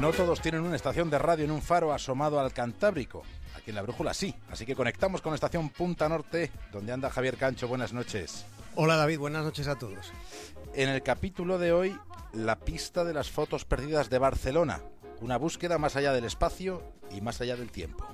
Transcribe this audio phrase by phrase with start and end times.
[0.00, 3.24] No todos tienen una estación de radio en un faro asomado al Cantábrico.
[3.56, 4.32] Aquí en la Brújula sí.
[4.48, 7.66] Así que conectamos con la estación Punta Norte, donde anda Javier Cancho.
[7.66, 8.46] Buenas noches.
[8.76, 10.12] Hola David, buenas noches a todos.
[10.74, 11.98] En el capítulo de hoy,
[12.32, 14.82] la pista de las fotos perdidas de Barcelona.
[15.20, 16.80] Una búsqueda más allá del espacio
[17.10, 18.06] y más allá del tiempo.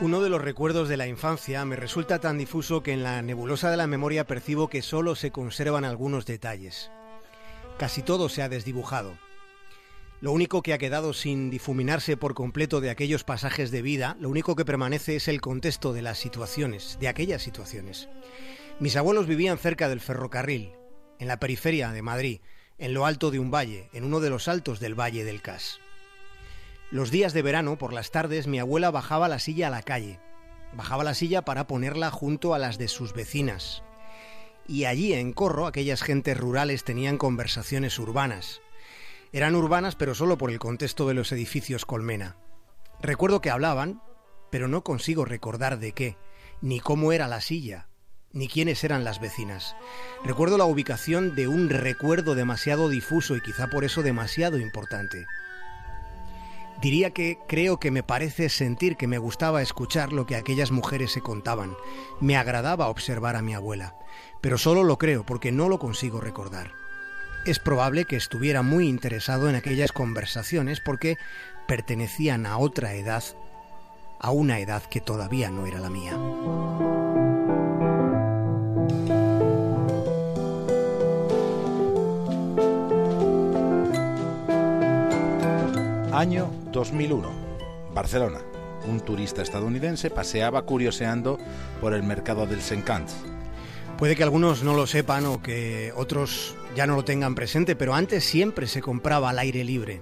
[0.00, 3.68] Uno de los recuerdos de la infancia me resulta tan difuso que en la nebulosa
[3.68, 6.92] de la memoria percibo que solo se conservan algunos detalles.
[7.78, 9.18] Casi todo se ha desdibujado.
[10.20, 14.28] Lo único que ha quedado sin difuminarse por completo de aquellos pasajes de vida, lo
[14.28, 18.08] único que permanece es el contexto de las situaciones, de aquellas situaciones.
[18.78, 20.74] Mis abuelos vivían cerca del ferrocarril,
[21.18, 22.40] en la periferia de Madrid,
[22.78, 25.80] en lo alto de un valle, en uno de los altos del Valle del Cas.
[26.90, 30.20] Los días de verano, por las tardes, mi abuela bajaba la silla a la calle.
[30.72, 33.82] Bajaba la silla para ponerla junto a las de sus vecinas.
[34.66, 38.62] Y allí, en Corro, aquellas gentes rurales tenían conversaciones urbanas.
[39.32, 42.36] Eran urbanas, pero solo por el contexto de los edificios colmena.
[43.02, 44.00] Recuerdo que hablaban,
[44.50, 46.16] pero no consigo recordar de qué,
[46.62, 47.88] ni cómo era la silla,
[48.32, 49.76] ni quiénes eran las vecinas.
[50.24, 55.26] Recuerdo la ubicación de un recuerdo demasiado difuso y quizá por eso demasiado importante.
[56.80, 61.10] Diría que creo que me parece sentir que me gustaba escuchar lo que aquellas mujeres
[61.10, 61.76] se contaban.
[62.20, 63.96] Me agradaba observar a mi abuela,
[64.40, 66.70] pero solo lo creo porque no lo consigo recordar.
[67.46, 71.16] Es probable que estuviera muy interesado en aquellas conversaciones porque
[71.66, 73.24] pertenecían a otra edad,
[74.20, 76.16] a una edad que todavía no era la mía.
[86.12, 87.30] Año 2001.
[87.94, 88.40] Barcelona.
[88.88, 91.38] Un turista estadounidense paseaba curioseando
[91.80, 93.16] por el mercado del Sencants.
[93.96, 97.94] Puede que algunos no lo sepan o que otros ya no lo tengan presente, pero
[97.94, 100.00] antes siempre se compraba al aire libre.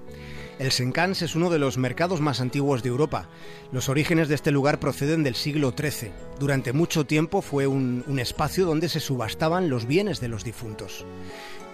[0.58, 3.28] El Sencans es uno de los mercados más antiguos de Europa.
[3.72, 6.12] Los orígenes de este lugar proceden del siglo XIII.
[6.38, 11.04] Durante mucho tiempo fue un, un, espacio donde se subastaban los bienes de los difuntos.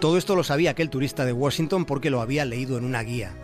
[0.00, 3.34] Todo esto lo sabía aquel turista de Washington porque lo había leído en una guía.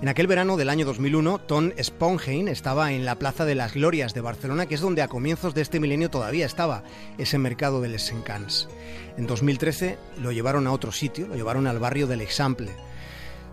[0.00, 4.14] En aquel verano del año 2001, Tom Sponheim estaba en la Plaza de las Glorias
[4.14, 6.84] de Barcelona, que es donde a comienzos de este milenio todavía estaba
[7.18, 8.68] ese mercado del Sencans.
[9.16, 12.70] En 2013 lo llevaron a otro sitio, lo llevaron al barrio del Example.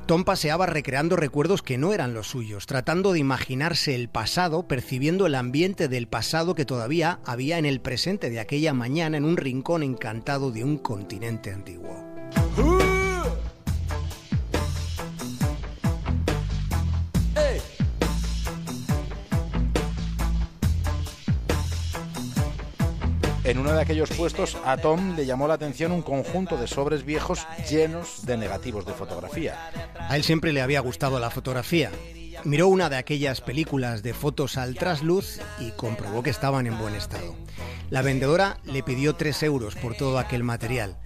[0.06, 5.26] Tom paseaba recreando recuerdos que no eran los suyos, tratando de imaginarse el pasado, percibiendo
[5.26, 9.38] el ambiente del pasado que todavía había en el presente de aquella mañana en un
[9.38, 12.06] rincón encantado de un continente antiguo.
[23.46, 27.06] En uno de aquellos puestos, a Tom le llamó la atención un conjunto de sobres
[27.06, 29.70] viejos llenos de negativos de fotografía.
[30.00, 31.92] A él siempre le había gustado la fotografía.
[32.44, 36.96] Miró una de aquellas películas de fotos al trasluz y comprobó que estaban en buen
[36.96, 37.36] estado.
[37.92, 40.98] La vendedora le pidió 3 euros por todo aquel material.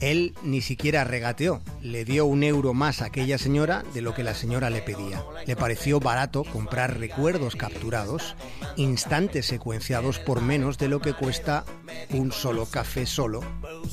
[0.00, 4.22] Él ni siquiera regateó, le dio un euro más a aquella señora de lo que
[4.22, 5.24] la señora le pedía.
[5.46, 8.36] Le pareció barato comprar recuerdos capturados,
[8.76, 11.64] instantes secuenciados por menos de lo que cuesta
[12.10, 13.40] un solo café solo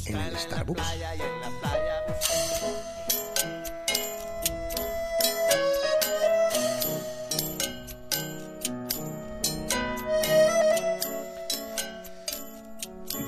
[0.05, 0.83] en el Starbucks.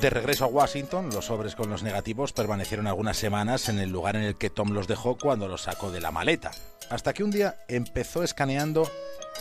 [0.02, 4.16] De regreso a Washington, los sobres con los negativos permanecieron algunas semanas en el lugar
[4.16, 6.52] en el que Tom los dejó cuando los sacó de la maleta,
[6.91, 8.88] hasta que un día empezó escaneando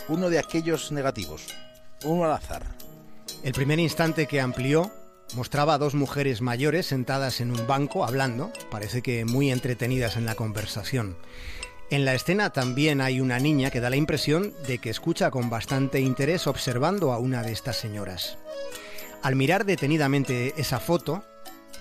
[0.07, 1.45] uno de aquellos negativos,
[2.03, 2.63] uno al azar.
[3.43, 4.91] El primer instante que amplió
[5.35, 10.25] mostraba a dos mujeres mayores sentadas en un banco hablando, parece que muy entretenidas en
[10.25, 11.17] la conversación.
[11.91, 15.51] En la escena también hay una niña que da la impresión de que escucha con
[15.51, 18.39] bastante interés observando a una de estas señoras.
[19.21, 21.23] Al mirar detenidamente esa foto,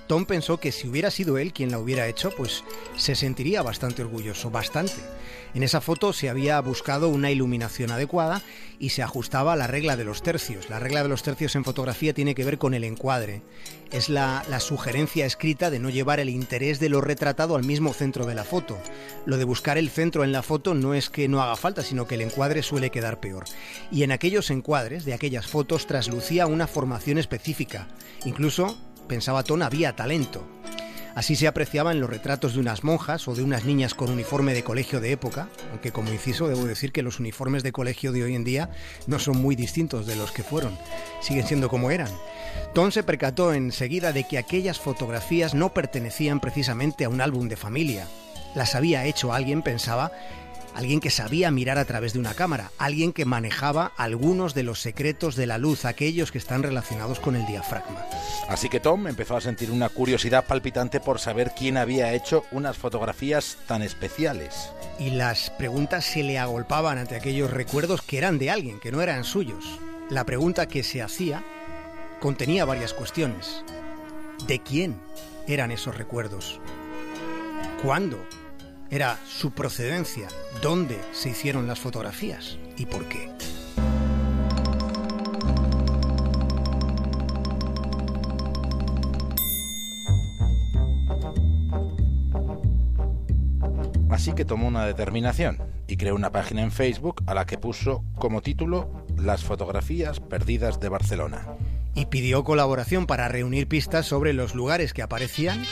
[0.06, 2.64] Tom pensó que si hubiera sido él quien la hubiera hecho, pues
[2.97, 4.94] se sentiría bastante orgulloso, bastante.
[5.55, 8.43] En esa foto se había buscado una iluminación adecuada
[8.79, 10.69] y se ajustaba a la regla de los tercios.
[10.69, 13.41] La regla de los tercios en fotografía tiene que ver con el encuadre.
[13.91, 18.26] Es la, sugerencia escrita de no llevar el interés de lo retratado al mismo centro
[18.26, 18.76] de la foto.
[19.25, 22.06] Lo de buscar el centro en la foto no es que no haga falta, sino
[22.06, 23.44] que el encuadre suele quedar peor.
[23.91, 27.88] Y en aquellos encuadres de aquellas fotos traslucía una formación específica.
[28.25, 28.76] Incluso
[29.06, 30.47] pensaba Ton, había talento.
[31.17, 34.53] Así se apreciaba en los retratos de unas monjas o de unas niñas con uniforme
[34.53, 38.23] de colegio de época, aunque como inciso debo decir que los uniformes de colegio de
[38.23, 38.69] hoy en día
[39.06, 40.76] no son muy distintos de los que fueron,
[41.23, 42.11] siguen siendo como eran.
[42.75, 47.56] Tom se percató enseguida de que aquellas fotografías no pertenecían precisamente a un álbum de
[47.56, 48.06] familia.
[48.55, 50.12] Las había hecho alguien, pensaba,
[50.76, 54.82] alguien que sabía mirar a través de una cámara, alguien que manejaba algunos de los
[54.82, 58.05] secretos de la luz, aquellos que están relacionados con el diafragma.
[58.46, 62.76] Así que Tom empezó a sentir una curiosidad palpitante por saber quién había hecho unas
[62.76, 64.70] fotografías tan especiales.
[64.99, 69.00] Y las preguntas se le agolpaban ante aquellos recuerdos que eran de alguien, que no
[69.00, 69.81] eran suyos.
[70.11, 71.43] La pregunta que se hacía
[72.20, 73.64] contenía varias cuestiones.
[74.46, 75.00] ¿De quién
[75.49, 76.61] eran esos recuerdos?
[77.82, 78.22] ¿Cuándo
[78.90, 80.28] era su procedencia,
[80.62, 83.30] dónde se hicieron las fotografías y por qué.
[94.08, 98.04] Así que tomó una determinación y creó una página en Facebook a la que puso
[98.14, 101.46] como título Las fotografías perdidas de Barcelona
[101.96, 105.64] y pidió colaboración para reunir pistas sobre los lugares que aparecían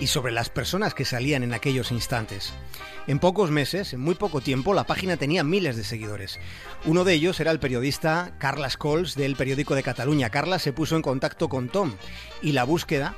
[0.00, 2.54] y sobre las personas que salían en aquellos instantes.
[3.06, 6.38] En pocos meses, en muy poco tiempo, la página tenía miles de seguidores.
[6.86, 10.30] Uno de ellos era el periodista Carlas Cols del periódico de Cataluña.
[10.30, 11.92] Carlas se puso en contacto con Tom
[12.40, 13.14] y la búsqueda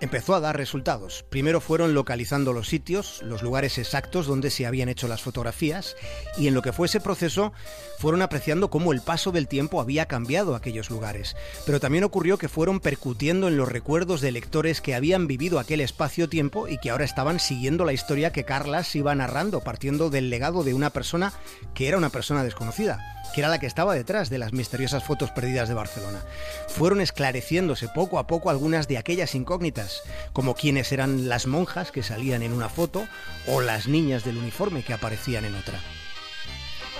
[0.00, 1.24] empezó a dar resultados.
[1.28, 5.96] Primero fueron localizando los sitios, los lugares exactos donde se habían hecho las fotografías
[6.38, 7.52] y en lo que fue ese proceso
[7.98, 11.36] fueron apreciando cómo el paso del tiempo había cambiado aquellos lugares.
[11.66, 15.80] Pero también ocurrió que fueron percutiendo en los recuerdos de lectores que habían vivido aquel
[15.80, 20.64] espacio-tiempo y que ahora estaban siguiendo la historia que Carlas iba narrando, partiendo del legado
[20.64, 21.32] de una persona
[21.74, 25.30] que era una persona desconocida que era la que estaba detrás de las misteriosas fotos
[25.30, 26.20] perdidas de Barcelona.
[26.68, 29.89] Fueron esclareciéndose poco a poco algunas de aquellas incógnitas,
[30.32, 33.06] como quiénes eran las monjas que salían en una foto
[33.46, 35.80] o las niñas del uniforme que aparecían en otra.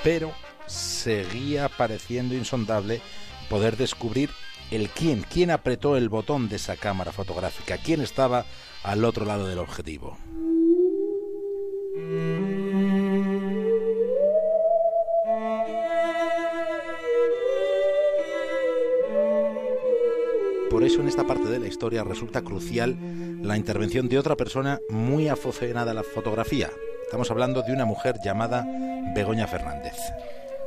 [0.02, 0.32] Pero
[0.66, 3.00] seguía pareciendo insondable
[3.48, 4.30] poder descubrir
[4.70, 8.46] el quién, quién apretó el botón de esa cámara fotográfica, quién estaba
[8.82, 10.16] al otro lado del objetivo.
[20.90, 22.96] Eso en esta parte de la historia resulta crucial
[23.42, 26.68] la intervención de otra persona muy aficionada a la fotografía.
[27.04, 28.66] Estamos hablando de una mujer llamada
[29.14, 29.94] Begoña Fernández.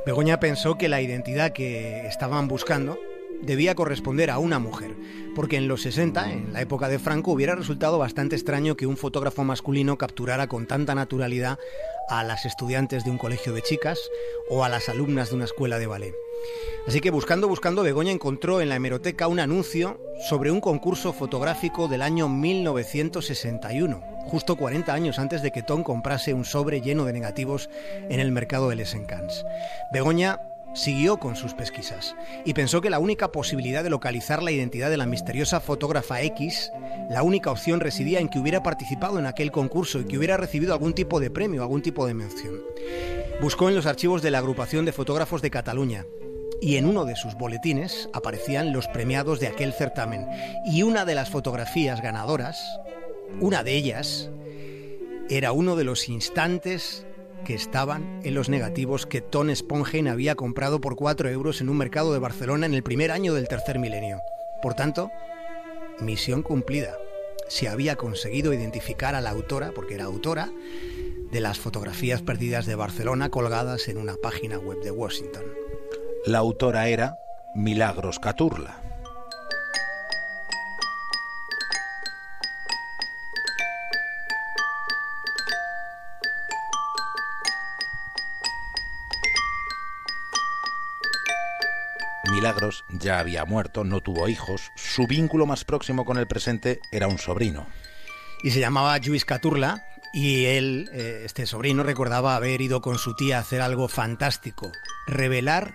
[0.06, 2.98] Begoña pensó que la identidad que estaban buscando
[3.44, 4.94] debía corresponder a una mujer,
[5.34, 8.96] porque en los 60, en la época de Franco, hubiera resultado bastante extraño que un
[8.96, 11.58] fotógrafo masculino capturara con tanta naturalidad
[12.08, 13.98] a las estudiantes de un colegio de chicas
[14.50, 16.14] o a las alumnas de una escuela de ballet.
[16.86, 19.98] Así que buscando, buscando, Begoña encontró en la hemeroteca un anuncio
[20.28, 26.34] sobre un concurso fotográfico del año 1961, justo 40 años antes de que Tom comprase
[26.34, 27.70] un sobre lleno de negativos
[28.10, 29.44] en el mercado de Les Encants.
[29.92, 30.40] Begoña
[30.74, 34.96] siguió con sus pesquisas y pensó que la única posibilidad de localizar la identidad de
[34.96, 36.70] la misteriosa fotógrafa X,
[37.10, 40.72] la única opción residía en que hubiera participado en aquel concurso y que hubiera recibido
[40.72, 42.60] algún tipo de premio, algún tipo de mención.
[43.40, 46.06] Buscó en los archivos de la agrupación de fotógrafos de Cataluña
[46.60, 50.26] y en uno de sus boletines aparecían los premiados de aquel certamen.
[50.64, 52.80] Y una de las fotografías ganadoras,
[53.40, 54.30] una de ellas,
[55.28, 57.06] era uno de los instantes
[57.44, 61.76] que estaban en los negativos que Ton Sponheim había comprado por 4 euros en un
[61.76, 64.20] mercado de Barcelona en el primer año del tercer milenio.
[64.62, 65.10] Por tanto,
[66.00, 66.96] misión cumplida.
[67.48, 70.50] Se había conseguido identificar a la autora, porque era autora,
[71.30, 75.44] de las fotografías perdidas de Barcelona colgadas en una página web de Washington.
[76.26, 77.18] La autora era
[77.54, 78.93] Milagros Caturla.
[92.44, 97.08] Milagros ya había muerto, no tuvo hijos, su vínculo más próximo con el presente era
[97.08, 97.66] un sobrino.
[98.42, 103.16] Y se llamaba Luis Caturla, y él, eh, este sobrino, recordaba haber ido con su
[103.16, 104.70] tía a hacer algo fantástico,
[105.06, 105.74] revelar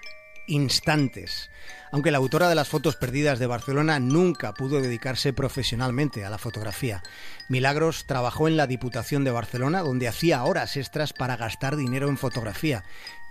[0.50, 1.50] instantes.
[1.92, 6.38] Aunque la autora de las fotos perdidas de Barcelona nunca pudo dedicarse profesionalmente a la
[6.38, 7.02] fotografía.
[7.48, 12.18] Milagros trabajó en la Diputación de Barcelona, donde hacía horas extras para gastar dinero en
[12.18, 12.84] fotografía,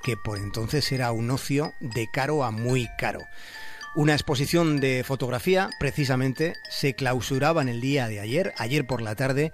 [0.02, 3.20] que por entonces era un ocio de caro a muy caro.
[3.94, 9.14] Una exposición de fotografía, precisamente, se clausuraba en el día de ayer, ayer por la
[9.14, 9.50] tarde,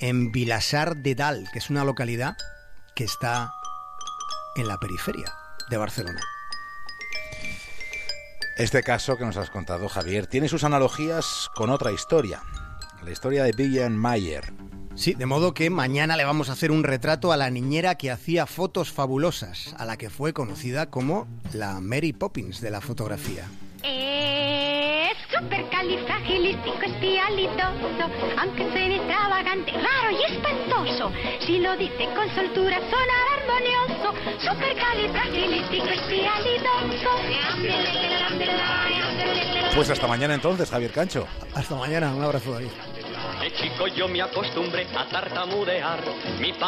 [0.00, 2.36] en Vilasar de Dal, que es una localidad
[2.94, 3.52] que está
[4.56, 5.32] en la periferia
[5.70, 6.20] de Barcelona.
[8.58, 12.42] Este caso que nos has contado, Javier, tiene sus analogías con otra historia,
[13.04, 14.52] la historia de Vivian Mayer.
[14.96, 18.10] Sí, de modo que mañana le vamos a hacer un retrato a la niñera que
[18.10, 23.44] hacía fotos fabulosas, a la que fue conocida como la Mary Poppins de la fotografía.
[23.84, 28.98] Es super Supercalifragilístico espialidoso, aunque y
[31.40, 34.14] Si lo dice con soltura sonará armonioso.
[34.40, 37.10] Supercalifragilístico espialidoso.
[39.74, 41.26] Pues hasta mañana entonces, Javier Cancho.
[41.54, 42.68] Hasta mañana, un abrazo David.
[43.40, 46.00] De chico yo me acostumbré a tartamudear.
[46.40, 46.52] Mi